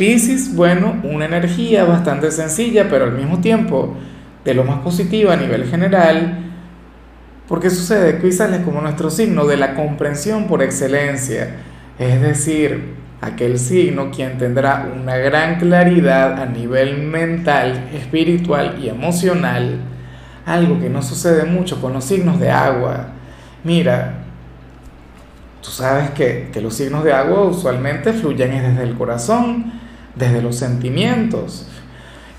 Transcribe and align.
Piscis, 0.00 0.56
bueno, 0.56 0.98
una 1.02 1.26
energía 1.26 1.84
bastante 1.84 2.30
sencilla, 2.30 2.88
pero 2.88 3.04
al 3.04 3.12
mismo 3.12 3.42
tiempo 3.42 3.98
de 4.46 4.54
lo 4.54 4.64
más 4.64 4.78
positiva 4.78 5.34
a 5.34 5.36
nivel 5.36 5.66
general, 5.66 6.38
porque 7.46 7.68
sucede 7.68 8.16
que 8.16 8.32
sale 8.32 8.62
como 8.62 8.80
nuestro 8.80 9.10
signo 9.10 9.44
de 9.44 9.58
la 9.58 9.74
comprensión 9.74 10.46
por 10.46 10.62
excelencia, 10.62 11.56
es 11.98 12.18
decir, 12.22 12.94
aquel 13.20 13.58
signo 13.58 14.10
quien 14.10 14.38
tendrá 14.38 14.90
una 14.98 15.18
gran 15.18 15.58
claridad 15.58 16.40
a 16.40 16.46
nivel 16.46 17.02
mental, 17.02 17.90
espiritual 17.92 18.78
y 18.82 18.88
emocional, 18.88 19.80
algo 20.46 20.80
que 20.80 20.88
no 20.88 21.02
sucede 21.02 21.44
mucho 21.44 21.78
con 21.78 21.92
los 21.92 22.04
signos 22.04 22.40
de 22.40 22.50
agua. 22.50 23.08
Mira, 23.64 24.14
tú 25.60 25.68
sabes 25.68 26.08
que, 26.12 26.48
que 26.50 26.62
los 26.62 26.72
signos 26.72 27.04
de 27.04 27.12
agua 27.12 27.42
usualmente 27.42 28.14
fluyen 28.14 28.52
desde 28.52 28.82
el 28.82 28.94
corazón, 28.94 29.78
desde 30.14 30.42
los 30.42 30.56
sentimientos. 30.56 31.66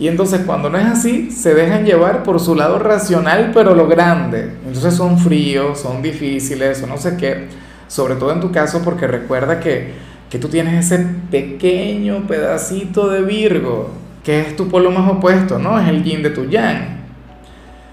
Y 0.01 0.07
entonces 0.07 0.41
cuando 0.47 0.69
no 0.69 0.79
es 0.79 0.85
así, 0.87 1.29
se 1.29 1.53
dejan 1.53 1.85
llevar 1.85 2.23
por 2.23 2.39
su 2.39 2.55
lado 2.55 2.79
racional, 2.79 3.51
pero 3.53 3.75
lo 3.75 3.87
grande. 3.87 4.51
Entonces 4.65 4.95
son 4.95 5.19
fríos, 5.19 5.79
son 5.79 6.01
difíciles, 6.01 6.81
o 6.81 6.87
no 6.87 6.97
sé 6.97 7.17
qué. 7.17 7.49
Sobre 7.87 8.15
todo 8.15 8.31
en 8.31 8.39
tu 8.39 8.51
caso, 8.51 8.81
porque 8.83 9.05
recuerda 9.05 9.59
que, 9.59 9.91
que 10.27 10.39
tú 10.39 10.47
tienes 10.47 10.85
ese 10.85 11.05
pequeño 11.29 12.25
pedacito 12.25 13.09
de 13.09 13.21
Virgo, 13.21 13.91
que 14.23 14.41
es 14.41 14.55
tu 14.55 14.69
polo 14.69 14.89
más 14.89 15.07
opuesto, 15.07 15.59
¿no? 15.59 15.79
Es 15.79 15.87
el 15.87 16.03
yin 16.03 16.23
de 16.23 16.31
tu 16.31 16.45
yang. 16.45 17.01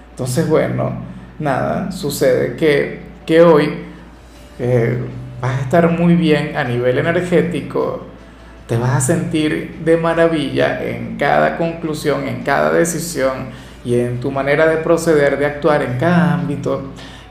Entonces, 0.09 0.49
bueno, 0.49 0.93
nada, 1.37 1.91
sucede 1.91 2.55
que, 2.55 3.01
que 3.25 3.41
hoy 3.41 3.69
eh, 4.57 4.97
vas 5.39 5.59
a 5.59 5.61
estar 5.61 5.91
muy 5.91 6.15
bien 6.15 6.57
a 6.57 6.63
nivel 6.63 6.97
energético 6.97 8.08
te 8.69 8.77
vas 8.77 8.91
a 8.91 9.01
sentir 9.01 9.79
de 9.83 9.97
maravilla 9.97 10.83
en 10.85 11.17
cada 11.17 11.57
conclusión, 11.57 12.27
en 12.27 12.43
cada 12.43 12.71
decisión 12.71 13.47
y 13.83 13.95
en 13.95 14.19
tu 14.19 14.29
manera 14.29 14.67
de 14.67 14.77
proceder, 14.77 15.39
de 15.39 15.47
actuar 15.47 15.81
en 15.81 15.97
cada 15.97 16.35
ámbito. 16.35 16.83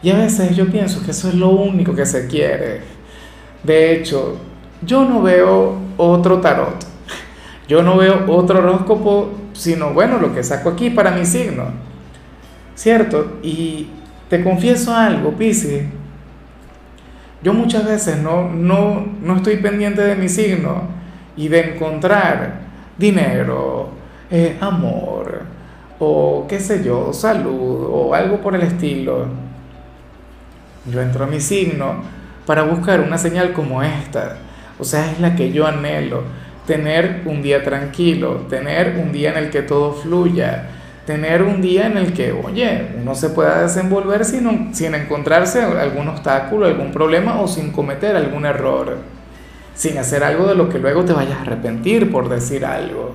Y 0.03 0.11
a 0.11 0.17
veces 0.17 0.56
yo 0.56 0.67
pienso 0.67 1.00
que 1.05 1.12
eso 1.12 1.28
es 1.28 1.36
lo 1.36 1.50
único 1.50 1.95
que 1.95 2.06
se 2.06 2.27
quiere. 2.27 2.80
De 3.62 3.92
hecho, 3.92 4.36
yo 4.83 5.05
no 5.05 5.22
veo 5.22 5.78
otro 5.97 6.41
tarot. 6.41 6.84
Yo 7.69 7.84
no 7.84 7.97
veo 7.98 8.25
otro 8.27 8.58
horóscopo, 8.58 9.30
sino 9.52 9.91
bueno, 9.95 10.19
lo 10.19 10.34
que 10.34 10.42
saco 10.42 10.70
aquí 10.70 10.91
para 10.91 11.12
mi 11.12 11.25
signo. 11.25 11.67
¿Cierto? 12.75 13.39
Y 13.45 13.91
te 14.28 14.42
confieso 14.42 14.92
algo, 14.92 15.34
Piscis. 15.34 15.84
Yo 17.45 17.55
muchas 17.55 17.84
veces 17.86 18.19
no, 18.19 18.48
no, 18.48 19.06
no 19.23 19.36
estoy 19.36 19.58
pendiente 19.58 20.02
de 20.02 20.17
mi 20.17 20.28
signo 20.28 20.98
y 21.39 21.47
de 21.47 21.75
encontrar 21.75 22.61
dinero, 22.98 23.91
eh, 24.28 24.58
amor, 24.61 25.42
o 26.00 26.47
qué 26.48 26.58
sé 26.58 26.83
yo, 26.84 27.12
salud, 27.12 27.86
o 27.89 28.12
algo 28.12 28.41
por 28.41 28.56
el 28.56 28.62
estilo, 28.62 29.27
yo 30.84 31.00
entro 31.00 31.25
a 31.25 31.27
mi 31.28 31.41
signo 31.41 32.02
para 32.45 32.63
buscar 32.63 33.01
una 33.01 33.18
señal 33.18 33.52
como 33.52 33.83
esta. 33.83 34.39
O 34.80 34.85
sea, 34.85 35.11
es 35.13 35.20
la 35.20 35.36
que 35.36 35.52
yo 35.52 35.67
anhelo. 35.67 36.23
Tener 36.67 37.23
un 37.24 37.40
día 37.40 37.63
tranquilo, 37.63 38.46
tener 38.51 38.98
un 39.01 39.13
día 39.13 39.30
en 39.30 39.39
el 39.39 39.51
que 39.51 39.63
todo 39.63 39.92
fluya, 39.92 40.67
tener 41.07 41.42
un 41.42 41.63
día 41.63 41.86
en 41.86 41.96
el 41.96 42.13
que, 42.13 42.33
oye, 42.33 42.89
uno 43.01 43.14
se 43.14 43.30
pueda 43.30 43.63
desenvolver 43.63 44.24
sin, 44.24 44.74
sin 44.74 44.95
encontrarse 44.95 45.63
algún 45.63 46.08
obstáculo, 46.08 46.67
algún 46.67 46.90
problema 46.90 47.40
o 47.40 47.46
sin 47.46 47.70
cometer 47.70 48.17
algún 48.17 48.45
error 48.45 49.17
sin 49.78 49.96
hacer 49.96 50.24
algo 50.24 50.48
de 50.48 50.56
lo 50.56 50.68
que 50.68 50.80
luego 50.80 51.05
te 51.05 51.12
vayas 51.12 51.39
a 51.39 51.42
arrepentir 51.42 52.11
por 52.11 52.28
decir 52.28 52.66
algo. 52.66 53.14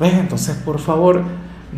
¿Ves? 0.00 0.14
Entonces, 0.14 0.56
por 0.56 0.78
favor, 0.78 1.20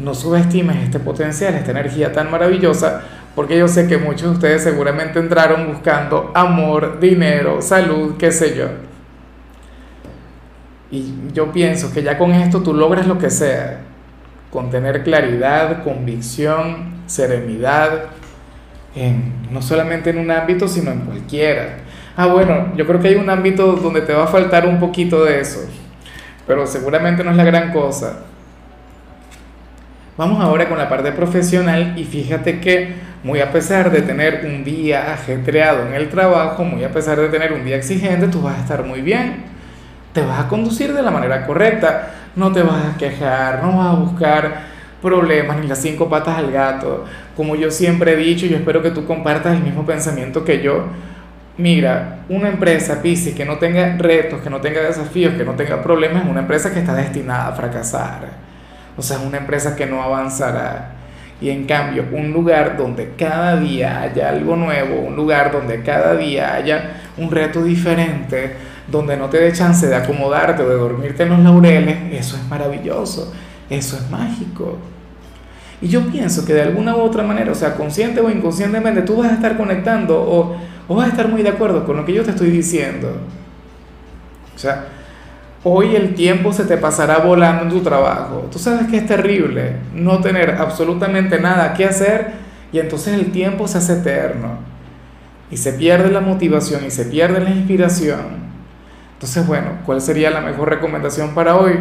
no 0.00 0.14
subestimes 0.14 0.76
este 0.76 1.00
potencial, 1.00 1.54
esta 1.54 1.72
energía 1.72 2.12
tan 2.12 2.30
maravillosa, 2.30 3.02
porque 3.34 3.58
yo 3.58 3.66
sé 3.66 3.88
que 3.88 3.98
muchos 3.98 4.22
de 4.22 4.30
ustedes 4.30 4.62
seguramente 4.62 5.18
entraron 5.18 5.66
buscando 5.66 6.30
amor, 6.34 7.00
dinero, 7.00 7.60
salud, 7.60 8.14
qué 8.16 8.30
sé 8.30 8.56
yo. 8.56 8.66
Y 10.92 11.12
yo 11.32 11.50
pienso 11.50 11.92
que 11.92 12.04
ya 12.04 12.16
con 12.16 12.30
esto 12.30 12.62
tú 12.62 12.74
logras 12.74 13.08
lo 13.08 13.18
que 13.18 13.28
sea, 13.28 13.80
con 14.52 14.70
tener 14.70 15.02
claridad, 15.02 15.82
convicción, 15.82 17.02
serenidad, 17.06 18.04
no 19.50 19.60
solamente 19.60 20.10
en 20.10 20.18
un 20.18 20.30
ámbito, 20.30 20.68
sino 20.68 20.92
en 20.92 21.00
cualquiera. 21.00 21.78
Ah, 22.16 22.26
bueno, 22.26 22.72
yo 22.76 22.86
creo 22.86 23.00
que 23.00 23.08
hay 23.08 23.16
un 23.16 23.28
ámbito 23.28 23.72
donde 23.72 24.00
te 24.00 24.12
va 24.12 24.24
a 24.24 24.28
faltar 24.28 24.66
un 24.66 24.78
poquito 24.78 25.24
de 25.24 25.40
eso, 25.40 25.68
pero 26.46 26.64
seguramente 26.64 27.24
no 27.24 27.32
es 27.32 27.36
la 27.36 27.44
gran 27.44 27.72
cosa. 27.72 28.20
Vamos 30.16 30.40
ahora 30.40 30.68
con 30.68 30.78
la 30.78 30.88
parte 30.88 31.10
profesional 31.10 31.94
y 31.96 32.04
fíjate 32.04 32.60
que 32.60 32.94
muy 33.24 33.40
a 33.40 33.50
pesar 33.50 33.90
de 33.90 34.02
tener 34.02 34.42
un 34.46 34.62
día 34.62 35.12
ajetreado 35.12 35.88
en 35.88 35.94
el 35.94 36.08
trabajo, 36.08 36.62
muy 36.62 36.84
a 36.84 36.92
pesar 36.92 37.18
de 37.18 37.28
tener 37.30 37.52
un 37.52 37.64
día 37.64 37.74
exigente, 37.74 38.28
tú 38.28 38.42
vas 38.42 38.58
a 38.58 38.60
estar 38.60 38.84
muy 38.84 39.00
bien. 39.00 39.46
Te 40.12 40.24
vas 40.24 40.44
a 40.44 40.46
conducir 40.46 40.92
de 40.92 41.02
la 41.02 41.10
manera 41.10 41.44
correcta, 41.44 42.10
no 42.36 42.52
te 42.52 42.62
vas 42.62 42.94
a 42.94 42.96
quejar, 42.96 43.60
no 43.60 43.76
vas 43.76 43.88
a 43.88 43.98
buscar 43.98 44.74
problemas 45.02 45.56
ni 45.56 45.66
las 45.66 45.80
cinco 45.80 46.08
patas 46.08 46.38
al 46.38 46.52
gato. 46.52 47.06
Como 47.36 47.56
yo 47.56 47.72
siempre 47.72 48.12
he 48.12 48.16
dicho, 48.16 48.46
yo 48.46 48.56
espero 48.56 48.82
que 48.82 48.92
tú 48.92 49.04
compartas 49.04 49.56
el 49.56 49.64
mismo 49.64 49.84
pensamiento 49.84 50.44
que 50.44 50.62
yo 50.62 50.84
Mira, 51.56 52.24
una 52.28 52.48
empresa, 52.48 53.00
Pisces, 53.00 53.34
que 53.34 53.44
no 53.44 53.58
tenga 53.58 53.96
retos, 53.96 54.40
que 54.40 54.50
no 54.50 54.60
tenga 54.60 54.80
desafíos, 54.80 55.34
que 55.34 55.44
no 55.44 55.52
tenga 55.52 55.82
problemas, 55.82 56.24
es 56.24 56.28
una 56.28 56.40
empresa 56.40 56.72
que 56.72 56.80
está 56.80 56.94
destinada 56.94 57.48
a 57.48 57.52
fracasar. 57.52 58.28
O 58.96 59.02
sea, 59.02 59.18
es 59.18 59.22
una 59.24 59.38
empresa 59.38 59.76
que 59.76 59.86
no 59.86 60.02
avanzará. 60.02 60.92
Y 61.40 61.50
en 61.50 61.64
cambio, 61.64 62.06
un 62.12 62.32
lugar 62.32 62.76
donde 62.76 63.12
cada 63.16 63.56
día 63.56 64.02
haya 64.02 64.30
algo 64.30 64.56
nuevo, 64.56 65.00
un 65.00 65.14
lugar 65.14 65.52
donde 65.52 65.82
cada 65.82 66.16
día 66.16 66.54
haya 66.54 67.02
un 67.18 67.30
reto 67.30 67.62
diferente, 67.62 68.54
donde 68.88 69.16
no 69.16 69.28
te 69.28 69.38
dé 69.38 69.52
chance 69.52 69.86
de 69.86 69.94
acomodarte 69.94 70.62
o 70.62 70.68
de 70.68 70.74
dormirte 70.74 71.22
en 71.22 71.30
los 71.30 71.38
laureles, 71.40 71.96
eso 72.12 72.36
es 72.36 72.48
maravilloso, 72.48 73.32
eso 73.70 73.96
es 73.96 74.10
mágico. 74.10 74.78
Y 75.80 75.88
yo 75.88 76.06
pienso 76.10 76.44
que 76.44 76.54
de 76.54 76.62
alguna 76.62 76.96
u 76.96 77.00
otra 77.00 77.22
manera, 77.22 77.52
o 77.52 77.54
sea, 77.54 77.74
consciente 77.74 78.20
o 78.20 78.30
inconscientemente, 78.30 79.02
tú 79.02 79.16
vas 79.16 79.30
a 79.30 79.34
estar 79.34 79.56
conectando 79.56 80.20
o 80.20 80.56
o 80.88 80.94
vas 80.94 81.06
a 81.06 81.10
estar 81.10 81.28
muy 81.28 81.42
de 81.42 81.50
acuerdo 81.50 81.84
con 81.84 81.96
lo 81.96 82.04
que 82.04 82.12
yo 82.12 82.22
te 82.22 82.30
estoy 82.30 82.50
diciendo. 82.50 83.10
O 84.54 84.58
sea, 84.58 84.86
hoy 85.62 85.96
el 85.96 86.14
tiempo 86.14 86.52
se 86.52 86.64
te 86.64 86.76
pasará 86.76 87.18
volando 87.18 87.64
en 87.64 87.70
tu 87.70 87.80
trabajo. 87.80 88.48
Tú 88.50 88.58
sabes 88.58 88.88
que 88.88 88.98
es 88.98 89.06
terrible 89.06 89.76
no 89.94 90.20
tener 90.20 90.50
absolutamente 90.50 91.40
nada 91.40 91.72
que 91.74 91.84
hacer 91.84 92.32
y 92.72 92.78
entonces 92.78 93.14
el 93.14 93.32
tiempo 93.32 93.66
se 93.66 93.78
hace 93.78 93.94
eterno 93.94 94.58
y 95.50 95.56
se 95.56 95.72
pierde 95.72 96.10
la 96.10 96.20
motivación 96.20 96.84
y 96.84 96.90
se 96.90 97.06
pierde 97.06 97.40
la 97.40 97.50
inspiración. 97.50 98.44
Entonces, 99.14 99.46
bueno, 99.46 99.78
¿cuál 99.86 100.00
sería 100.00 100.30
la 100.30 100.40
mejor 100.40 100.68
recomendación 100.68 101.34
para 101.34 101.56
hoy? 101.56 101.78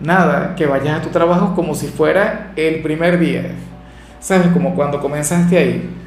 Nada, 0.00 0.54
que 0.54 0.66
vayas 0.66 0.98
a 0.98 1.02
tu 1.02 1.08
trabajo 1.08 1.54
como 1.54 1.74
si 1.74 1.88
fuera 1.88 2.52
el 2.56 2.82
primer 2.82 3.18
día. 3.18 3.52
¿Sabes? 4.20 4.48
Como 4.48 4.74
cuando 4.74 5.00
comenzaste 5.00 5.58
ahí 5.58 6.03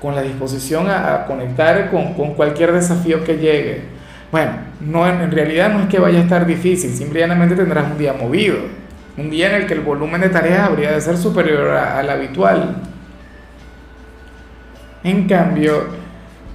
con 0.00 0.14
la 0.14 0.22
disposición 0.22 0.88
a, 0.88 1.26
conectar 1.26 1.90
con, 1.90 2.34
cualquier 2.34 2.72
desafío 2.72 3.22
que 3.22 3.36
llegue. 3.36 3.82
Bueno, 4.32 4.52
no, 4.80 5.06
en 5.06 5.30
realidad 5.30 5.70
no 5.70 5.80
es 5.80 5.88
que 5.88 5.98
vaya 5.98 6.20
a 6.20 6.22
estar 6.22 6.46
difícil, 6.46 6.94
simplemente 6.94 7.54
tendrás 7.54 7.90
un 7.90 7.98
día 7.98 8.12
movido, 8.12 8.56
un 9.16 9.28
día 9.30 9.50
en 9.50 9.62
el 9.62 9.66
que 9.66 9.74
el 9.74 9.80
volumen 9.80 10.20
de 10.20 10.28
tareas 10.28 10.68
habría 10.68 10.92
de 10.92 11.00
ser 11.00 11.16
superior 11.16 11.70
al 11.70 12.08
habitual. 12.08 12.76
En 15.02 15.26
cambio, 15.26 15.88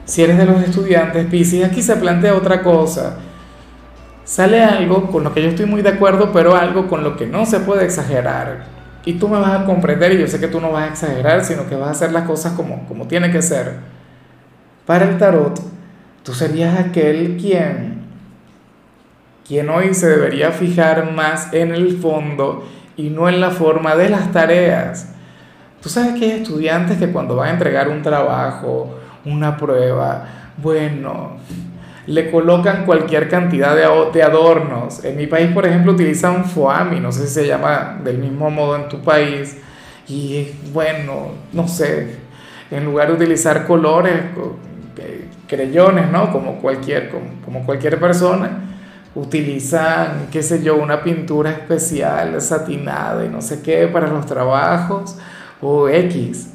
si 0.05 0.23
eres 0.23 0.37
de 0.37 0.45
los 0.45 0.61
estudiantes 0.61 1.25
Pisces, 1.25 1.65
aquí 1.65 1.81
se 1.81 1.95
plantea 1.95 2.35
otra 2.35 2.61
cosa. 2.61 3.17
Sale 4.23 4.63
algo 4.63 5.11
con 5.11 5.23
lo 5.23 5.33
que 5.33 5.43
yo 5.43 5.49
estoy 5.49 5.65
muy 5.65 5.81
de 5.81 5.89
acuerdo, 5.89 6.31
pero 6.31 6.55
algo 6.55 6.87
con 6.87 7.03
lo 7.03 7.15
que 7.15 7.27
no 7.27 7.45
se 7.45 7.59
puede 7.59 7.85
exagerar. 7.85 8.74
Y 9.05 9.13
tú 9.13 9.29
me 9.29 9.39
vas 9.39 9.61
a 9.61 9.65
comprender 9.65 10.13
y 10.13 10.19
yo 10.19 10.27
sé 10.27 10.39
que 10.39 10.47
tú 10.47 10.59
no 10.59 10.71
vas 10.71 10.83
a 10.83 10.91
exagerar, 10.91 11.45
sino 11.45 11.67
que 11.69 11.75
vas 11.75 11.89
a 11.89 11.91
hacer 11.91 12.11
las 12.11 12.23
cosas 12.23 12.53
como, 12.53 12.87
como 12.87 13.07
tiene 13.07 13.31
que 13.31 13.41
ser. 13.41 13.75
Para 14.85 15.07
el 15.07 15.17
tarot, 15.17 15.59
tú 16.23 16.33
serías 16.33 16.79
aquel 16.79 17.37
quien, 17.39 18.01
quien 19.47 19.69
hoy 19.69 19.93
se 19.93 20.07
debería 20.07 20.51
fijar 20.51 21.11
más 21.11 21.53
en 21.53 21.73
el 21.73 21.97
fondo 21.97 22.67
y 22.97 23.09
no 23.09 23.29
en 23.29 23.39
la 23.39 23.51
forma 23.51 23.95
de 23.95 24.09
las 24.09 24.31
tareas. 24.31 25.09
Tú 25.81 25.89
sabes 25.89 26.19
que 26.19 26.25
hay 26.25 26.31
estudiantes 26.41 26.97
que 26.97 27.11
cuando 27.11 27.35
van 27.35 27.49
a 27.49 27.51
entregar 27.51 27.89
un 27.89 28.01
trabajo, 28.01 28.97
una 29.23 29.55
prueba, 29.55 30.25
bueno, 30.57 31.37
le 32.07 32.29
colocan 32.29 32.85
cualquier 32.85 33.27
cantidad 33.29 33.75
de, 33.75 34.23
adornos. 34.23 35.03
En 35.03 35.17
mi 35.17 35.27
país, 35.27 35.51
por 35.51 35.65
ejemplo, 35.65 35.93
utilizan 35.93 36.45
foami, 36.45 36.99
no 36.99 37.11
sé 37.11 37.27
si 37.27 37.33
se 37.33 37.47
llama 37.47 37.99
del 38.03 38.19
mismo 38.19 38.49
modo 38.51 38.75
en 38.75 38.87
tu 38.89 39.01
país. 39.01 39.57
Y 40.07 40.49
bueno, 40.71 41.29
no 41.51 41.67
sé, 41.67 42.17
en 42.69 42.85
lugar 42.85 43.07
de 43.07 43.13
utilizar 43.13 43.65
colores, 43.65 44.13
eh, 44.97 45.25
creyones, 45.47 46.11
¿no? 46.11 46.31
Como 46.31 46.59
cualquier, 46.61 47.09
como, 47.43 47.65
cualquier 47.65 47.99
persona, 47.99 48.59
utilizan, 49.15 50.27
qué 50.31 50.43
sé 50.43 50.61
yo, 50.61 50.75
una 50.75 51.01
pintura 51.01 51.51
especial, 51.51 52.39
satinada 52.39 53.25
y 53.25 53.29
no 53.29 53.41
sé 53.41 53.63
qué 53.63 53.87
para 53.87 54.07
los 54.07 54.27
trabajos, 54.27 55.17
o 55.59 55.89
X. 55.89 56.51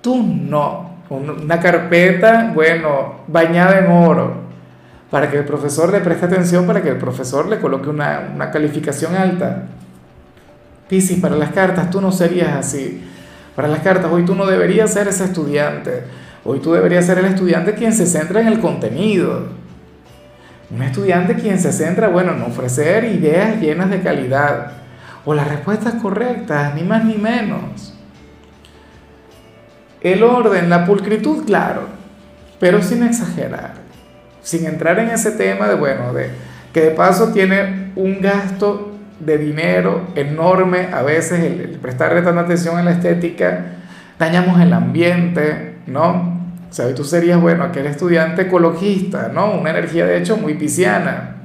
Tú 0.00 0.22
no, 0.22 0.93
una 1.10 1.60
carpeta, 1.60 2.50
bueno, 2.54 3.20
bañada 3.26 3.78
en 3.78 3.90
oro, 3.90 4.34
para 5.10 5.30
que 5.30 5.38
el 5.38 5.44
profesor 5.44 5.92
le 5.92 6.00
preste 6.00 6.26
atención, 6.26 6.66
para 6.66 6.82
que 6.82 6.88
el 6.88 6.96
profesor 6.96 7.46
le 7.48 7.60
coloque 7.60 7.88
una, 7.88 8.30
una 8.34 8.50
calificación 8.50 9.14
alta. 9.14 9.64
Piscis, 10.88 11.20
para 11.20 11.36
las 11.36 11.50
cartas 11.50 11.90
tú 11.90 12.00
no 12.00 12.12
serías 12.12 12.54
así. 12.54 13.02
Para 13.54 13.68
las 13.68 13.80
cartas, 13.80 14.10
hoy 14.10 14.24
tú 14.24 14.34
no 14.34 14.46
deberías 14.46 14.92
ser 14.92 15.08
ese 15.08 15.24
estudiante. 15.24 16.04
Hoy 16.44 16.58
tú 16.58 16.72
deberías 16.72 17.06
ser 17.06 17.18
el 17.18 17.26
estudiante 17.26 17.74
quien 17.74 17.92
se 17.92 18.06
centra 18.06 18.40
en 18.40 18.48
el 18.48 18.60
contenido. 18.60 19.46
Un 20.70 20.82
estudiante 20.82 21.34
quien 21.34 21.58
se 21.58 21.72
centra, 21.72 22.08
bueno, 22.08 22.32
en 22.32 22.42
ofrecer 22.42 23.04
ideas 23.04 23.60
llenas 23.60 23.90
de 23.90 24.00
calidad. 24.00 24.72
O 25.24 25.34
las 25.34 25.48
respuestas 25.48 25.94
correctas, 25.94 26.74
ni 26.74 26.82
más 26.82 27.04
ni 27.04 27.14
menos. 27.14 27.93
El 30.04 30.22
orden, 30.22 30.68
la 30.68 30.84
pulcritud, 30.84 31.46
claro, 31.46 31.88
pero 32.60 32.82
sin 32.82 33.02
exagerar, 33.02 33.72
sin 34.42 34.66
entrar 34.66 34.98
en 34.98 35.08
ese 35.08 35.30
tema 35.30 35.66
de, 35.66 35.76
bueno, 35.76 36.12
de 36.12 36.28
que 36.74 36.82
de 36.82 36.90
paso 36.90 37.32
tiene 37.32 37.90
un 37.96 38.20
gasto 38.20 38.92
de 39.18 39.38
dinero 39.38 40.08
enorme, 40.14 40.88
a 40.92 41.00
veces 41.00 41.40
el, 41.40 41.78
prestarle 41.80 42.20
tanta 42.20 42.42
atención 42.42 42.76
a 42.76 42.82
la 42.82 42.90
estética, 42.90 43.76
dañamos 44.18 44.60
el 44.60 44.74
ambiente, 44.74 45.76
¿no? 45.86 46.34
O 46.68 46.72
sea, 46.72 46.94
tú 46.94 47.02
serías, 47.04 47.40
bueno, 47.40 47.64
aquel 47.64 47.86
estudiante 47.86 48.42
ecologista, 48.42 49.30
¿no? 49.32 49.52
Una 49.52 49.70
energía 49.70 50.04
de 50.04 50.18
hecho 50.18 50.36
muy 50.36 50.52
pisciana. 50.52 51.36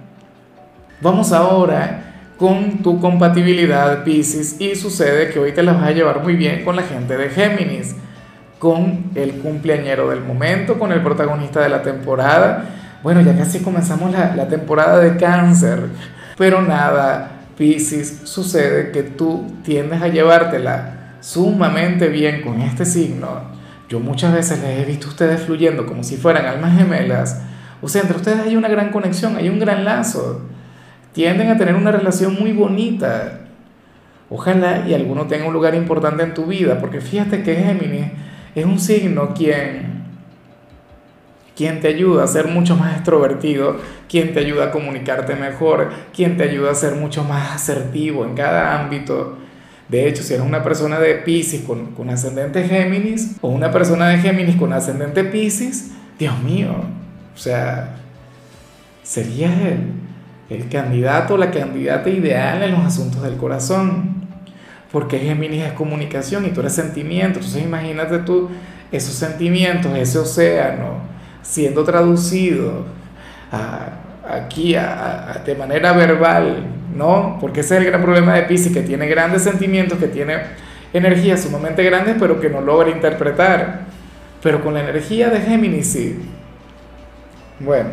Vamos 0.99 1.31
ahora 1.31 2.09
con 2.37 2.79
tu 2.83 2.99
compatibilidad 2.99 4.03
Pisces 4.03 4.59
y 4.59 4.75
sucede 4.75 5.29
que 5.29 5.39
hoy 5.39 5.53
te 5.53 5.63
la 5.63 5.71
vas 5.73 5.83
a 5.83 5.91
llevar 5.91 6.21
muy 6.21 6.35
bien 6.35 6.65
con 6.65 6.75
la 6.75 6.83
gente 6.83 7.15
de 7.15 7.29
Géminis 7.29 7.95
con 8.59 9.11
el 9.15 9.35
cumpleañero 9.35 10.09
del 10.09 10.21
momento, 10.21 10.77
con 10.77 10.91
el 10.91 11.01
protagonista 11.01 11.61
de 11.61 11.69
la 11.69 11.81
temporada. 11.81 12.65
Bueno, 13.01 13.21
ya 13.21 13.35
casi 13.35 13.59
comenzamos 13.59 14.11
la, 14.11 14.47
temporada 14.49 14.99
de 14.99 15.15
cáncer, 15.15 15.87
pero 16.37 16.61
nada, 16.61 17.31
Pisces, 17.57 18.21
sucede 18.25 18.91
que 18.91 19.03
tú 19.03 19.47
tiendes 19.63 20.01
a 20.01 20.09
llevártela 20.09 21.15
sumamente 21.21 22.09
bien 22.09 22.41
con 22.41 22.61
este 22.61 22.85
signo. 22.85 23.57
Yo 23.87 24.01
muchas 24.01 24.33
veces 24.33 24.61
les 24.61 24.79
he 24.79 24.85
visto 24.85 25.07
a 25.07 25.11
ustedes 25.11 25.41
fluyendo 25.41 25.85
como 25.85 26.03
si 26.03 26.17
fueran 26.17 26.45
almas 26.45 26.77
gemelas. 26.77 27.41
O 27.81 27.87
sea, 27.87 28.01
entre 28.01 28.17
ustedes 28.17 28.39
hay 28.39 28.57
una 28.57 28.67
gran 28.67 28.91
conexión, 28.91 29.37
hay 29.37 29.47
un 29.47 29.59
gran 29.59 29.85
lazo. 29.85 30.41
Tienden 31.13 31.49
a 31.49 31.57
tener 31.57 31.75
una 31.75 31.91
relación 31.91 32.35
muy 32.37 32.51
bonita. 32.51 33.39
Ojalá 34.29 34.85
y 34.87 34.93
alguno 34.93 35.25
tenga 35.25 35.47
un 35.47 35.53
lugar 35.53 35.73
importante 35.73 36.21
en 36.23 36.33
tu 36.33 36.45
vida, 36.45 36.77
porque 36.79 37.01
fíjate 37.01 37.41
que 37.41 37.55
Géminis 37.55 38.11
es 38.55 38.65
un 38.65 38.79
signo 38.79 39.33
quien, 39.33 40.03
quien 41.55 41.79
te 41.79 41.87
ayuda 41.89 42.23
a 42.23 42.27
ser 42.27 42.47
mucho 42.47 42.75
más 42.75 42.95
extrovertido, 42.95 43.77
quien 44.07 44.33
te 44.33 44.39
ayuda 44.39 44.65
a 44.65 44.71
comunicarte 44.71 45.35
mejor, 45.35 45.89
quien 46.15 46.37
te 46.37 46.43
ayuda 46.43 46.71
a 46.71 46.75
ser 46.75 46.95
mucho 46.95 47.23
más 47.23 47.53
asertivo 47.53 48.25
en 48.25 48.35
cada 48.35 48.79
ámbito. 48.79 49.37
De 49.87 50.07
hecho, 50.07 50.23
si 50.23 50.33
eres 50.33 50.45
una 50.45 50.63
persona 50.63 50.99
de 50.99 51.15
Pisces 51.15 51.61
con, 51.61 51.87
con 51.93 52.09
ascendente 52.09 52.63
Géminis 52.63 53.35
o 53.41 53.49
una 53.49 53.71
persona 53.71 54.09
de 54.09 54.19
Géminis 54.19 54.55
con 54.55 54.71
ascendente 54.71 55.23
Pisces, 55.23 55.91
Dios 56.17 56.39
mío, 56.41 56.71
o 57.33 57.37
sea, 57.37 57.95
serías 59.03 59.53
el, 59.61 59.91
el 60.49 60.69
candidato 60.69 61.35
o 61.35 61.37
la 61.37 61.51
candidata 61.51 62.09
ideal 62.09 62.61
en 62.61 62.71
los 62.71 62.81
asuntos 62.81 63.21
del 63.23 63.37
corazón 63.37 64.18
porque 64.91 65.19
Géminis 65.19 65.63
es 65.63 65.73
comunicación 65.73 66.45
y 66.45 66.49
tú 66.49 66.61
eres 66.61 66.73
sentimiento. 66.73 67.39
Entonces 67.39 67.63
imagínate 67.63 68.19
tú 68.19 68.49
esos 68.91 69.13
sentimientos, 69.13 69.95
ese 69.95 70.17
océano, 70.17 70.99
siendo 71.41 71.83
traducido 71.83 72.85
aquí 74.27 74.75
de 75.45 75.55
manera 75.55 75.93
verbal, 75.93 76.65
¿no? 76.95 77.37
Porque 77.39 77.61
ese 77.61 77.75
es 77.75 77.81
el 77.81 77.87
gran 77.87 78.01
problema 78.01 78.33
de 78.33 78.43
Pisces, 78.43 78.73
que 78.73 78.81
tiene 78.81 79.07
grandes 79.07 79.43
sentimientos, 79.43 79.99
que 79.99 80.07
tiene 80.07 80.37
energías 80.91 81.41
sumamente 81.41 81.83
grandes, 81.83 82.15
pero 82.19 82.39
que 82.39 82.49
no 82.49 82.61
logra 82.61 82.89
interpretar. 82.89 83.81
Pero 84.41 84.63
con 84.63 84.73
la 84.73 84.81
energía 84.81 85.29
de 85.29 85.41
Géminis 85.41 85.91
sí. 85.91 86.19
Bueno, 87.59 87.89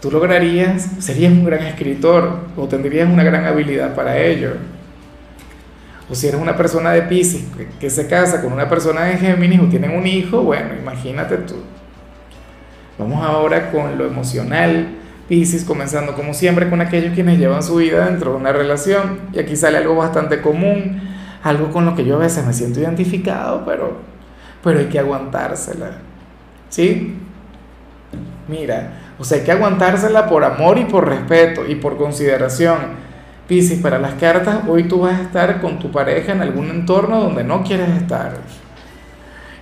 tú 0.00 0.10
lograrías, 0.10 0.88
serías 1.00 1.32
un 1.32 1.44
gran 1.44 1.64
escritor 1.64 2.38
o 2.56 2.68
tendrías 2.68 3.08
una 3.08 3.24
gran 3.24 3.44
habilidad 3.44 3.94
para 3.94 4.16
ello. 4.16 4.52
O 6.10 6.14
si 6.14 6.26
eres 6.26 6.40
una 6.40 6.56
persona 6.56 6.90
de 6.90 7.02
Pisces 7.02 7.44
que, 7.78 7.88
se 7.88 8.08
casa 8.08 8.42
con 8.42 8.52
una 8.52 8.68
persona 8.68 9.02
de 9.02 9.16
Géminis 9.16 9.60
o 9.60 9.66
tienen 9.66 9.92
un 9.92 10.06
hijo, 10.06 10.42
bueno, 10.42 10.70
imagínate 10.80 11.36
tú. 11.38 11.54
Vamos 12.98 13.24
ahora 13.24 13.70
con 13.70 13.96
lo 13.96 14.06
emocional. 14.06 14.88
Pisces, 15.28 15.64
comenzando 15.64 16.16
como 16.16 16.34
siempre 16.34 16.68
con 16.68 16.80
aquellos 16.80 17.14
quienes 17.14 17.38
llevan 17.38 17.62
su 17.62 17.76
vida 17.76 18.06
dentro 18.06 18.32
de 18.32 18.38
una 18.38 18.52
relación. 18.52 19.20
Y 19.32 19.38
aquí 19.38 19.54
sale 19.54 19.78
algo 19.78 19.94
bastante 19.94 20.40
común, 20.40 21.00
algo 21.44 21.70
con 21.70 21.86
lo 21.86 21.94
que 21.94 22.04
yo 22.04 22.16
a 22.16 22.18
veces 22.18 22.44
me 22.44 22.52
siento 22.52 22.80
identificado, 22.80 23.64
pero, 23.64 23.98
pero 24.64 24.80
hay 24.80 24.86
que 24.86 24.98
aguantársela. 24.98 25.92
¿Sí? 26.68 27.16
Mira, 28.48 29.14
o 29.16 29.22
sea, 29.22 29.38
hay 29.38 29.44
que 29.44 29.52
aguantársela 29.52 30.26
por 30.26 30.42
amor 30.42 30.76
y 30.76 30.86
por 30.86 31.08
respeto 31.08 31.64
y 31.68 31.76
por 31.76 31.96
consideración 31.96 32.99
Piscis, 33.50 33.80
para 33.80 33.98
las 33.98 34.14
cartas, 34.14 34.60
hoy 34.68 34.84
tú 34.84 35.00
vas 35.00 35.18
a 35.18 35.22
estar 35.22 35.60
con 35.60 35.80
tu 35.80 35.90
pareja 35.90 36.30
en 36.30 36.40
algún 36.40 36.70
entorno 36.70 37.20
donde 37.20 37.42
no 37.42 37.64
quieres 37.64 37.88
estar. 38.00 38.34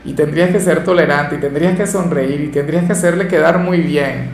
Y 0.04 0.12
tendrías 0.12 0.50
que 0.50 0.61
ser 0.61 0.85
tolerante, 0.85 1.37
y 1.37 1.38
tendrías 1.38 1.75
que 1.75 1.87
sonreír, 1.87 2.38
y 2.42 2.49
tendrías 2.49 2.85
que 2.85 2.92
hacerle 2.92 3.28
quedar 3.28 3.61
muy 3.61 3.78
bien. 3.78 4.28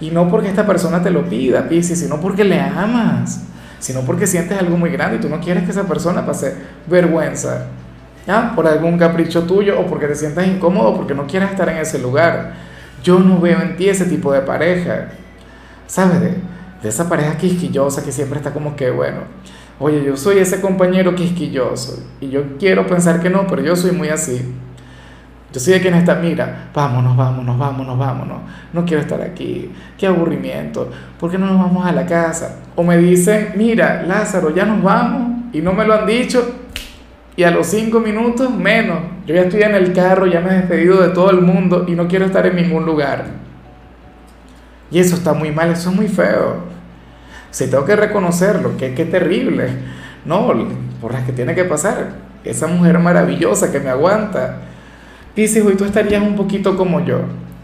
Y 0.00 0.08
no 0.08 0.30
porque 0.30 0.48
esta 0.48 0.66
persona 0.66 1.02
te 1.02 1.10
lo 1.10 1.28
pida, 1.28 1.68
Piscis, 1.68 2.00
sino 2.00 2.18
porque 2.22 2.42
le 2.42 2.58
amas, 2.58 3.42
sino 3.80 4.00
porque 4.00 4.26
sientes 4.26 4.58
algo 4.58 4.78
muy 4.78 4.88
grande 4.88 5.18
y 5.18 5.20
tú 5.20 5.28
no 5.28 5.40
quieres 5.40 5.64
que 5.64 5.72
esa 5.72 5.86
persona 5.86 6.24
pase 6.24 6.54
vergüenza. 6.86 7.66
¿Ya? 8.26 8.54
Por 8.56 8.66
algún 8.66 8.96
capricho 8.96 9.42
tuyo 9.42 9.78
o 9.78 9.84
porque 9.84 10.06
te 10.06 10.14
sientas 10.14 10.46
incómodo 10.46 10.96
porque 10.96 11.14
no 11.14 11.26
quieres 11.26 11.50
estar 11.50 11.68
en 11.68 11.76
ese 11.76 11.98
lugar. 11.98 12.54
Yo 13.04 13.18
no 13.18 13.40
veo 13.40 13.60
en 13.60 13.76
ti 13.76 13.90
ese 13.90 14.06
tipo 14.06 14.32
de 14.32 14.40
pareja. 14.40 15.08
¿Sabes? 15.86 16.32
De, 16.82 16.88
esa 16.88 17.08
pareja 17.08 17.36
quisquillosa 17.36 18.04
que 18.04 18.12
siempre 18.12 18.38
está 18.38 18.52
como 18.52 18.76
que, 18.76 18.90
bueno, 18.90 19.20
oye, 19.78 20.04
yo 20.04 20.16
soy 20.16 20.38
ese 20.38 20.60
compañero 20.60 21.14
quisquilloso 21.14 22.02
y 22.20 22.28
yo 22.28 22.56
quiero 22.58 22.86
pensar 22.86 23.20
que 23.20 23.30
no, 23.30 23.46
pero 23.46 23.62
yo 23.62 23.76
soy 23.76 23.92
muy 23.92 24.08
así. 24.08 24.54
Yo 25.52 25.60
soy 25.60 25.74
de 25.74 25.80
quien 25.80 25.94
está, 25.94 26.16
mira, 26.16 26.70
vámonos, 26.74 27.16
vámonos, 27.16 27.56
vámonos, 27.56 27.98
vámonos, 27.98 28.38
no 28.72 28.84
quiero 28.84 29.00
estar 29.00 29.22
aquí, 29.22 29.70
qué 29.96 30.06
aburrimiento, 30.06 30.90
¿por 31.18 31.30
qué 31.30 31.38
no 31.38 31.46
nos 31.46 31.58
vamos 31.58 31.86
a 31.86 31.92
la 31.92 32.04
casa? 32.04 32.58
O 32.74 32.82
me 32.82 32.98
dicen, 32.98 33.52
mira, 33.56 34.02
Lázaro, 34.02 34.54
ya 34.54 34.66
nos 34.66 34.82
vamos 34.82 35.54
y 35.54 35.60
no 35.60 35.72
me 35.72 35.86
lo 35.86 35.94
han 35.94 36.06
dicho 36.06 36.66
y 37.36 37.42
a 37.42 37.50
los 37.50 37.66
cinco 37.66 38.00
minutos 38.00 38.50
menos, 38.50 38.98
yo 39.26 39.34
ya 39.34 39.42
estoy 39.42 39.62
en 39.62 39.74
el 39.74 39.92
carro, 39.92 40.26
ya 40.26 40.40
me 40.40 40.50
he 40.50 40.54
despedido 40.54 41.02
de 41.02 41.10
todo 41.10 41.30
el 41.30 41.42
mundo 41.42 41.84
y 41.86 41.92
no 41.92 42.08
quiero 42.08 42.24
estar 42.24 42.46
en 42.46 42.56
ningún 42.56 42.86
lugar. 42.86 43.45
Y 44.90 44.98
eso 44.98 45.16
está 45.16 45.32
muy 45.32 45.50
mal, 45.50 45.70
eso 45.70 45.90
es 45.90 45.96
muy 45.96 46.08
feo. 46.08 46.56
Si 47.50 47.68
tengo 47.68 47.84
que 47.84 47.96
reconocerlo, 47.96 48.76
que 48.76 48.94
qué 48.94 49.04
terrible. 49.04 49.68
No, 50.24 50.52
por 51.00 51.12
las 51.12 51.24
que 51.24 51.32
tiene 51.32 51.54
que 51.54 51.64
pasar. 51.64 52.08
Esa 52.44 52.66
mujer 52.66 52.98
maravillosa 52.98 53.72
que 53.72 53.80
me 53.80 53.90
aguanta. 53.90 54.58
Dice, 55.34 55.62
hoy 55.62 55.74
tú 55.74 55.84
estarías 55.84 56.22
un 56.22 56.36
poquito 56.36 56.76
como 56.76 57.04
yo. 57.04 57.20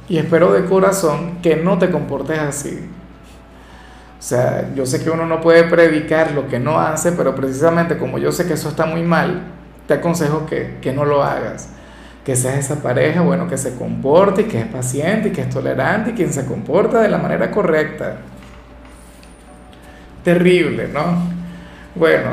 Y 0.08 0.18
espero 0.18 0.52
de 0.52 0.64
corazón 0.64 1.38
que 1.42 1.56
no 1.56 1.78
te 1.78 1.90
comportes 1.90 2.38
así. 2.38 2.88
O 4.18 4.22
sea, 4.22 4.70
yo 4.74 4.86
sé 4.86 5.02
que 5.02 5.10
uno 5.10 5.26
no 5.26 5.40
puede 5.40 5.64
predicar 5.64 6.32
lo 6.32 6.48
que 6.48 6.58
no 6.58 6.78
hace, 6.78 7.12
pero 7.12 7.34
precisamente 7.34 7.98
como 7.98 8.18
yo 8.18 8.30
sé 8.30 8.46
que 8.46 8.54
eso 8.54 8.68
está 8.68 8.86
muy 8.86 9.02
mal, 9.02 9.42
te 9.86 9.94
aconsejo 9.94 10.46
que, 10.46 10.78
que 10.80 10.92
no 10.92 11.04
lo 11.04 11.24
hagas 11.24 11.70
que 12.24 12.36
seas 12.36 12.58
esa 12.58 12.82
pareja, 12.82 13.20
bueno, 13.22 13.48
que 13.48 13.58
se 13.58 13.74
comporte 13.74 14.42
y 14.42 14.44
que 14.44 14.60
es 14.60 14.66
paciente 14.66 15.32
que 15.32 15.40
es 15.40 15.50
tolerante 15.50 16.10
y 16.10 16.14
quien 16.14 16.32
se 16.32 16.44
comporta 16.44 17.00
de 17.00 17.08
la 17.08 17.18
manera 17.18 17.50
correcta. 17.50 18.18
terrible, 20.22 20.86
¿no? 20.86 21.00
Bueno, 21.96 22.30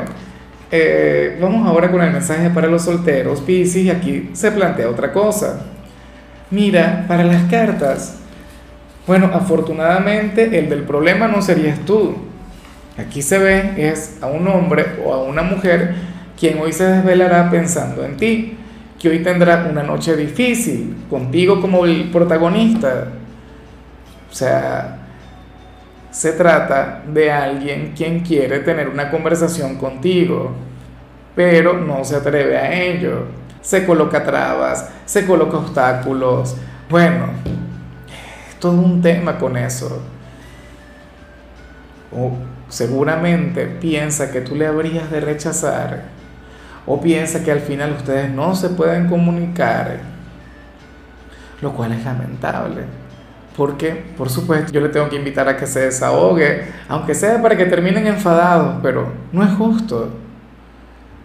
eh, 0.70 1.36
vamos 1.40 1.66
ahora 1.66 1.90
con 1.90 2.00
el 2.02 2.12
mensaje 2.12 2.50
para 2.50 2.68
los 2.68 2.82
solteros, 2.82 3.40
Piscis, 3.40 3.86
y 3.86 3.90
aquí 3.90 4.30
se 4.32 4.52
plantea 4.52 4.88
otra 4.88 5.12
cosa. 5.12 5.60
Mira, 6.52 7.04
para 7.08 7.24
las 7.24 7.50
cartas, 7.50 8.20
bueno, 9.06 9.30
afortunadamente 9.34 10.56
el 10.56 10.68
del 10.68 10.84
problema 10.84 11.26
no 11.26 11.42
serías 11.42 11.80
tú. 11.80 12.14
Aquí 12.96 13.22
se 13.22 13.38
ve 13.38 13.74
es 13.76 14.18
a 14.20 14.26
un 14.26 14.46
hombre 14.46 14.86
o 15.04 15.12
a 15.12 15.22
una 15.24 15.42
mujer 15.42 15.94
quien 16.38 16.60
hoy 16.60 16.72
se 16.72 16.84
desvelará 16.84 17.50
pensando 17.50 18.04
en 18.04 18.16
ti, 18.16 18.56
que 19.00 19.08
hoy 19.08 19.22
tendrá 19.22 19.66
una 19.68 19.82
noche 19.82 20.14
difícil, 20.14 20.94
contigo 21.08 21.58
como 21.58 21.86
el 21.86 22.10
protagonista. 22.10 23.06
O 24.30 24.34
sea, 24.34 24.98
se 26.10 26.32
trata 26.32 27.02
de 27.10 27.32
alguien 27.32 27.94
quien 27.96 28.20
quiere 28.20 28.58
tener 28.58 28.90
una 28.90 29.10
conversación 29.10 29.76
contigo, 29.76 30.52
pero 31.34 31.72
no 31.72 32.04
se 32.04 32.16
atreve 32.16 32.58
a 32.58 32.74
ello. 32.74 33.24
Se 33.62 33.86
coloca 33.86 34.22
trabas, 34.22 34.90
se 35.06 35.24
coloca 35.24 35.56
obstáculos. 35.56 36.56
Bueno, 36.90 37.26
todo 38.58 38.72
un 38.72 39.00
tema 39.00 39.38
con 39.38 39.56
eso. 39.56 40.02
O 42.12 42.32
seguramente 42.68 43.64
piensa 43.64 44.30
que 44.30 44.42
tú 44.42 44.56
le 44.56 44.66
habrías 44.66 45.10
de 45.10 45.20
rechazar. 45.20 46.19
O 46.90 47.00
piensa 47.00 47.44
que 47.44 47.52
al 47.52 47.60
final 47.60 47.92
ustedes 47.92 48.30
no 48.30 48.54
se 48.54 48.70
pueden 48.70 49.08
comunicar. 49.08 50.00
Lo 51.60 51.72
cual 51.72 51.92
es 51.92 52.04
lamentable 52.04 53.00
porque, 53.60 54.04
por 54.16 54.30
supuesto, 54.30 54.72
yo 54.72 54.80
le 54.80 54.88
tengo 54.88 55.10
que 55.10 55.16
invitar 55.16 55.46
a 55.46 55.54
que 55.54 55.66
se 55.66 55.80
desahogue, 55.80 56.62
aunque 56.88 57.14
sea 57.14 57.42
para 57.42 57.58
que 57.58 57.66
terminen 57.66 58.06
enfadados, 58.06 58.76
pero 58.82 59.12
no 59.32 59.44
es 59.44 59.52
justo. 59.52 60.08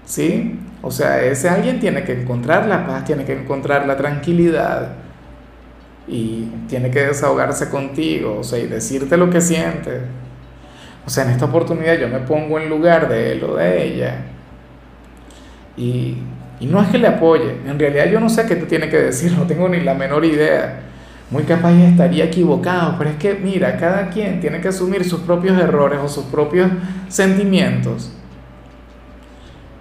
¿Sí? 0.04 0.60
O 0.82 0.92
sea, 0.92 1.22
ese 1.22 1.48
alguien 1.48 1.80
tiene 1.80 2.04
que 2.04 2.12
encontrar 2.12 2.66
la 2.66 2.86
paz, 2.86 3.06
tiene 3.06 3.24
que 3.24 3.40
encontrar 3.40 3.88
la 3.88 3.96
tranquilidad 3.96 4.96
y 6.10 6.52
tiene 6.68 6.92
que 6.92 7.06
desahogarse 7.08 7.70
contigo, 7.70 8.40
o 8.40 8.44
sea, 8.44 8.60
y 8.60 8.68
decirte 8.68 9.16
lo 9.16 9.30
que 9.30 9.40
siente. 9.40 10.02
O 11.06 11.10
sea, 11.10 11.24
en 11.24 11.30
esta 11.30 11.46
oportunidad 11.46 11.98
yo 11.98 12.10
me 12.10 12.20
pongo 12.20 12.60
en 12.60 12.70
lugar 12.70 13.08
de 13.08 13.32
él 13.32 13.44
o 13.46 13.56
de 13.56 13.82
ella. 13.82 14.18
Y, 15.78 16.18
y 16.60 16.66
no 16.66 16.82
es 16.82 16.88
que 16.90 16.98
le 16.98 17.08
apoye, 17.08 17.58
en 17.68 17.78
realidad 17.78 18.06
yo 18.10 18.20
no 18.20 18.30
sé 18.30 18.46
qué 18.46 18.56
te 18.56 18.66
tiene 18.66 18.90
que 18.90 18.98
decir, 18.98 19.34
no 19.34 19.46
tengo 19.46 19.68
ni 19.68 19.82
la 19.82 19.94
menor 19.94 20.24
idea 20.24 20.86
muy 21.32 21.44
capaz 21.44 21.74
estaría 21.74 22.26
equivocado, 22.26 22.96
pero 22.98 23.10
es 23.10 23.16
que 23.18 23.34
mira, 23.34 23.78
cada 23.78 24.10
quien 24.10 24.40
tiene 24.40 24.62
que 24.62 24.68
asumir 24.68 25.04
sus 25.04 25.22
propios 25.22 25.60
errores 25.60 26.00
o 26.04 26.08
sus 26.08 26.26
propios 26.26 26.70
sentimientos. 27.08 28.12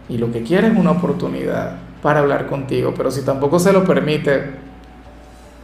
Y 0.09 0.19
lo 0.19 0.33
que 0.33 0.43
quiere 0.43 0.69
es 0.69 0.77
una 0.77 0.93
oportunidad 0.93 1.77
para 2.03 2.21
hablar 2.21 2.47
contigo, 2.47 2.95
pero 2.97 3.11
si 3.11 3.23
tampoco 3.23 3.59
se 3.59 3.73
lo 3.73 3.85
permite, 3.85 4.65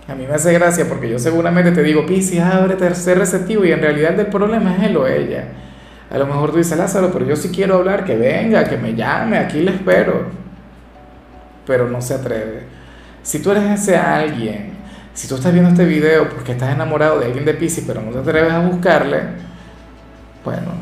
a 0.06 0.14
mí 0.14 0.26
me 0.26 0.34
hace 0.34 0.52
gracia 0.52 0.86
porque 0.88 1.08
yo 1.08 1.18
seguramente 1.18 1.72
te 1.72 1.82
digo, 1.82 2.04
Piscis, 2.04 2.40
ábrete, 2.40 2.94
sé 2.94 3.14
receptivo 3.14 3.64
y 3.64 3.72
en 3.72 3.80
realidad 3.80 4.18
el 4.18 4.26
problema 4.26 4.76
es 4.76 4.82
él 4.84 4.96
o 4.96 5.06
ella. 5.06 5.44
A 6.10 6.18
lo 6.18 6.26
mejor 6.26 6.50
tú 6.50 6.58
dices, 6.58 6.76
Lázaro, 6.76 7.10
pero 7.12 7.24
yo 7.24 7.36
sí 7.36 7.50
quiero 7.50 7.76
hablar, 7.76 8.04
que 8.04 8.16
venga, 8.16 8.64
que 8.64 8.76
me 8.76 8.94
llame, 8.94 9.38
aquí 9.38 9.60
le 9.60 9.72
espero. 9.72 10.24
Pero 11.66 11.88
no 11.88 12.02
se 12.02 12.14
atreve. 12.14 12.64
Si 13.22 13.40
tú 13.40 13.52
eres 13.52 13.80
ese 13.80 13.96
alguien 13.96 14.80
si 15.12 15.28
tú 15.28 15.34
estás 15.34 15.52
viendo 15.52 15.70
este 15.70 15.84
video 15.84 16.28
porque 16.28 16.52
estás 16.52 16.72
enamorado 16.72 17.18
de 17.18 17.26
alguien 17.26 17.44
de 17.44 17.54
Pisces, 17.54 17.84
pero 17.86 18.00
no 18.00 18.10
te 18.10 18.18
atreves 18.20 18.52
a 18.52 18.60
buscarle, 18.60 19.20
bueno, 20.44 20.72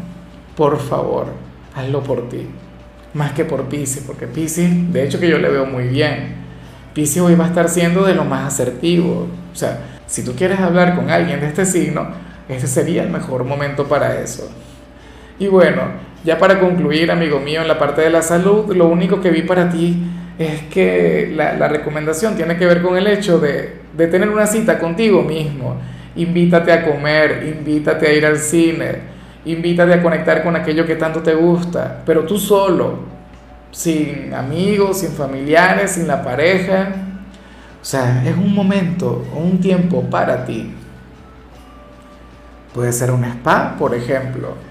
por 0.56 0.78
favor, 0.78 1.26
hazlo 1.74 2.02
por 2.02 2.28
ti. 2.28 2.46
Más 3.14 3.32
que 3.32 3.44
por 3.44 3.64
Pisces, 3.68 4.04
porque 4.06 4.26
Pisces, 4.26 4.92
de 4.92 5.04
hecho 5.04 5.18
que 5.18 5.28
yo 5.28 5.38
le 5.38 5.48
veo 5.48 5.66
muy 5.66 5.88
bien. 5.88 6.36
Pisces 6.94 7.22
hoy 7.22 7.34
va 7.34 7.46
a 7.46 7.48
estar 7.48 7.68
siendo 7.68 8.04
de 8.04 8.14
lo 8.14 8.24
más 8.24 8.46
asertivo. 8.46 9.28
O 9.52 9.56
sea, 9.56 9.80
si 10.06 10.24
tú 10.24 10.34
quieres 10.36 10.60
hablar 10.60 10.94
con 10.94 11.10
alguien 11.10 11.40
de 11.40 11.46
este 11.46 11.64
signo, 11.64 12.06
este 12.48 12.66
sería 12.66 13.02
el 13.02 13.10
mejor 13.10 13.44
momento 13.44 13.88
para 13.88 14.20
eso. 14.20 14.48
Y 15.38 15.46
bueno, 15.46 15.82
ya 16.24 16.38
para 16.38 16.58
concluir, 16.60 17.10
amigo 17.10 17.40
mío, 17.40 17.62
en 17.62 17.68
la 17.68 17.78
parte 17.78 18.02
de 18.02 18.10
la 18.10 18.22
salud, 18.22 18.74
lo 18.74 18.86
único 18.86 19.20
que 19.20 19.30
vi 19.30 19.42
para 19.42 19.70
ti 19.70 20.02
es 20.38 20.62
que 20.70 21.32
la, 21.34 21.54
la 21.54 21.68
recomendación 21.68 22.36
tiene 22.36 22.56
que 22.56 22.66
ver 22.66 22.82
con 22.82 22.96
el 22.96 23.06
hecho 23.06 23.38
de 23.38 23.78
de 23.98 24.06
tener 24.06 24.28
una 24.28 24.46
cita 24.46 24.78
contigo 24.78 25.22
mismo. 25.22 25.76
Invítate 26.14 26.72
a 26.72 26.84
comer, 26.84 27.44
invítate 27.46 28.06
a 28.06 28.12
ir 28.12 28.24
al 28.24 28.38
cine, 28.38 29.00
invítate 29.44 29.92
a 29.92 30.02
conectar 30.02 30.42
con 30.42 30.54
aquello 30.54 30.86
que 30.86 30.94
tanto 30.94 31.20
te 31.20 31.34
gusta, 31.34 32.02
pero 32.06 32.24
tú 32.24 32.38
solo, 32.38 33.00
sin 33.72 34.32
amigos, 34.32 35.00
sin 35.00 35.10
familiares, 35.10 35.92
sin 35.92 36.06
la 36.06 36.22
pareja. 36.22 36.90
O 37.80 37.84
sea, 37.84 38.22
es 38.24 38.36
un 38.36 38.54
momento 38.54 39.24
un 39.34 39.60
tiempo 39.60 40.02
para 40.08 40.44
ti. 40.44 40.72
Puede 42.72 42.92
ser 42.92 43.10
un 43.10 43.24
spa, 43.24 43.74
por 43.76 43.94
ejemplo 43.94 44.67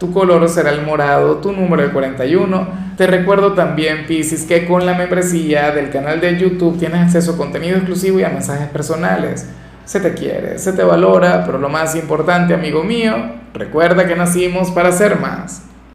tu 0.00 0.14
color 0.14 0.48
será 0.48 0.70
el 0.70 0.80
morado, 0.80 1.36
tu 1.36 1.52
número 1.52 1.82
de 1.82 1.90
41. 1.90 2.68
Te 2.96 3.06
recuerdo 3.06 3.52
también, 3.52 4.06
Pisces, 4.06 4.44
que 4.44 4.66
con 4.66 4.86
la 4.86 4.94
membresía 4.94 5.72
del 5.72 5.90
canal 5.90 6.22
de 6.22 6.38
YouTube 6.38 6.78
tienes 6.78 7.02
acceso 7.02 7.32
a 7.32 7.36
contenido 7.36 7.76
exclusivo 7.76 8.18
y 8.18 8.24
a 8.24 8.30
mensajes 8.30 8.68
personales. 8.68 9.46
Se 9.84 10.00
te 10.00 10.14
quiere, 10.14 10.58
se 10.58 10.72
te 10.72 10.82
valora, 10.82 11.44
pero 11.44 11.58
lo 11.58 11.68
más 11.68 11.94
importante, 11.96 12.54
amigo 12.54 12.82
mío, 12.82 13.14
recuerda 13.52 14.06
que 14.06 14.16
nacimos 14.16 14.70
para 14.70 14.90
ser 14.90 15.20
más. 15.20 15.64